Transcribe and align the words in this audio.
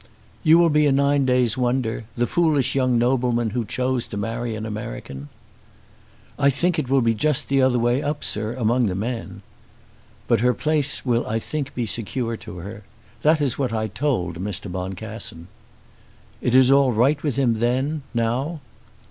"You 0.41 0.57
will 0.57 0.71
be 0.71 0.87
a 0.87 0.91
nine 0.91 1.25
days' 1.25 1.59
wonder, 1.59 2.05
the 2.15 2.25
foolish 2.25 2.73
young 2.73 2.97
nobleman 2.97 3.51
who 3.51 3.63
chose 3.63 4.07
to 4.07 4.17
marry 4.17 4.55
an 4.55 4.65
American." 4.65 5.29
"I 6.39 6.49
think 6.49 6.79
it 6.79 6.89
will 6.89 7.01
be 7.01 7.13
just 7.13 7.49
the 7.49 7.61
other 7.61 7.77
way 7.77 8.01
up, 8.01 8.23
sir, 8.23 8.55
among 8.55 8.87
the 8.87 8.95
men." 8.95 9.43
"But 10.27 10.39
her 10.39 10.55
place 10.55 11.05
will 11.05 11.27
I 11.27 11.37
think 11.37 11.75
be 11.75 11.85
secure 11.85 12.35
to 12.37 12.57
her. 12.57 12.81
That 13.21 13.41
is 13.41 13.59
what 13.59 13.71
I 13.71 13.85
told 13.85 14.39
Mr. 14.39 14.71
Boncassen." 14.71 15.47
"It 16.41 16.55
is 16.55 16.71
all 16.71 16.91
right 16.91 17.21
with 17.21 17.35
him 17.35 17.59
then, 17.59 18.01
now?" 18.11 18.59